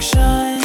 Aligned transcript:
like 0.00 0.14
shine. 0.14 0.59